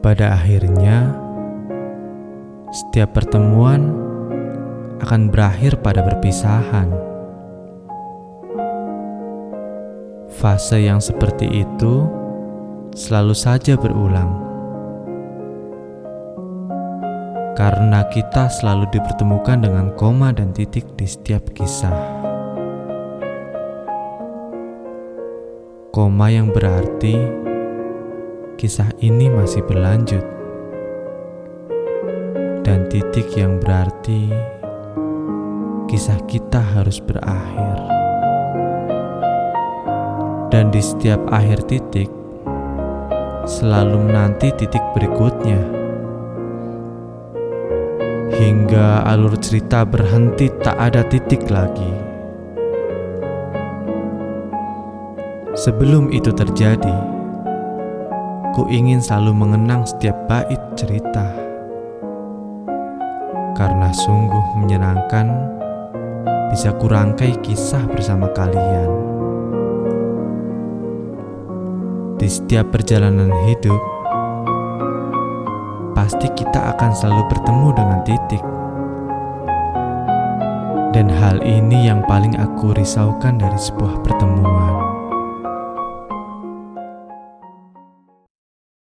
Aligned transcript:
Pada 0.00 0.34
akhirnya, 0.34 1.12
setiap 2.72 3.14
pertemuan 3.14 3.94
akan 4.98 5.30
berakhir 5.30 5.78
pada 5.84 6.02
perpisahan. 6.02 6.90
Fase 10.40 10.82
yang 10.82 10.98
seperti 11.04 11.62
itu 11.62 12.08
selalu 12.96 13.36
saja 13.36 13.76
berulang, 13.76 14.34
karena 17.54 18.08
kita 18.08 18.48
selalu 18.48 18.88
dipertemukan 18.90 19.60
dengan 19.60 19.92
koma 19.94 20.32
dan 20.32 20.50
titik 20.56 20.88
di 20.96 21.04
setiap 21.04 21.44
kisah. 21.52 22.29
Koma 25.90 26.30
yang 26.30 26.54
berarti 26.54 27.18
kisah 28.54 28.94
ini 29.02 29.26
masih 29.26 29.66
berlanjut, 29.66 30.22
dan 32.62 32.86
titik 32.86 33.26
yang 33.34 33.58
berarti 33.58 34.30
kisah 35.90 36.14
kita 36.30 36.62
harus 36.62 37.02
berakhir. 37.02 37.82
Dan 40.54 40.70
di 40.70 40.78
setiap 40.78 41.26
akhir 41.26 41.66
titik, 41.66 42.06
selalu 43.50 43.98
menanti 43.98 44.54
titik 44.54 44.94
berikutnya, 44.94 45.58
hingga 48.38 49.10
alur 49.10 49.34
cerita 49.42 49.82
berhenti, 49.82 50.54
tak 50.62 50.78
ada 50.78 51.02
titik 51.02 51.50
lagi. 51.50 52.09
Sebelum 55.60 56.08
itu 56.08 56.32
terjadi, 56.32 56.96
Ku 58.56 58.64
ingin 58.72 58.96
selalu 59.04 59.44
mengenang 59.44 59.84
setiap 59.84 60.16
bait 60.24 60.56
cerita. 60.72 61.36
Karena 63.52 63.92
sungguh 63.92 64.56
menyenangkan 64.56 65.28
Bisa 66.48 66.72
kurangkai 66.80 67.36
kisah 67.44 67.84
bersama 67.92 68.32
kalian. 68.32 68.88
Di 72.16 72.24
setiap 72.24 72.72
perjalanan 72.72 73.28
hidup 73.44 73.80
Pasti 75.92 76.32
kita 76.40 76.72
akan 76.72 76.96
selalu 76.96 77.22
bertemu 77.28 77.68
dengan 77.76 78.00
titik. 78.08 78.44
Dan 80.96 81.12
hal 81.12 81.44
ini 81.44 81.84
yang 81.84 82.00
paling 82.08 82.32
aku 82.40 82.72
risaukan 82.72 83.36
dari 83.36 83.60
sebuah 83.60 84.00
pertemuan 84.00 84.89